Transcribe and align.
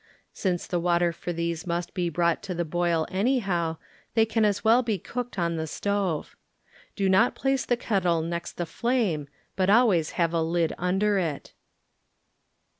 since 0.33 0.65
the 0.65 0.79
water 0.79 1.11
for 1.13 1.31
these 1.31 1.67
must 1.67 1.93
be 1.93 2.09
brought 2.09 2.41
to 2.41 2.55
the 2.55 2.65
boil 2.65 3.05
anyhow, 3.11 3.77
they 4.15 4.25
can 4.25 4.43
as 4.43 4.63
well 4.63 4.81
be 4.81 4.97
cooked 4.97 5.37
on 5.37 5.57
the 5.57 5.67
stove. 5.67 6.35
Do 6.95 7.07
not 7.07 7.35
place 7.35 7.67
the 7.67 7.77
kettle 7.77 8.23
next 8.23 8.53
the 8.53 8.65
flame 8.65 9.27
but 9.55 9.69
always 9.69 10.13
have 10.17 10.33
a 10.33 10.41
lid 10.41 10.73
under 10.79 11.19
it. 11.19 11.53